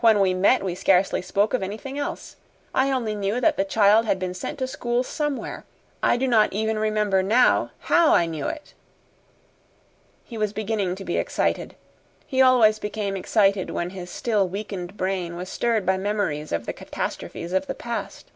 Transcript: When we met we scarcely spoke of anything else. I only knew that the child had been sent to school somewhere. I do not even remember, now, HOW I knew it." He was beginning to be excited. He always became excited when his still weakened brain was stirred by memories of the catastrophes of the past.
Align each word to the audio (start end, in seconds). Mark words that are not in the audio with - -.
When 0.00 0.20
we 0.20 0.34
met 0.34 0.62
we 0.62 0.74
scarcely 0.74 1.22
spoke 1.22 1.54
of 1.54 1.62
anything 1.62 1.98
else. 1.98 2.36
I 2.74 2.90
only 2.90 3.14
knew 3.14 3.40
that 3.40 3.56
the 3.56 3.64
child 3.64 4.04
had 4.04 4.18
been 4.18 4.34
sent 4.34 4.58
to 4.58 4.66
school 4.66 5.02
somewhere. 5.02 5.64
I 6.02 6.18
do 6.18 6.28
not 6.28 6.52
even 6.52 6.78
remember, 6.78 7.22
now, 7.22 7.70
HOW 7.78 8.12
I 8.12 8.26
knew 8.26 8.46
it." 8.46 8.74
He 10.22 10.36
was 10.36 10.52
beginning 10.52 10.96
to 10.96 11.04
be 11.06 11.16
excited. 11.16 11.76
He 12.26 12.42
always 12.42 12.78
became 12.78 13.16
excited 13.16 13.70
when 13.70 13.88
his 13.88 14.10
still 14.10 14.46
weakened 14.46 14.98
brain 14.98 15.34
was 15.34 15.48
stirred 15.48 15.86
by 15.86 15.96
memories 15.96 16.52
of 16.52 16.66
the 16.66 16.74
catastrophes 16.74 17.54
of 17.54 17.66
the 17.66 17.74
past. 17.74 18.26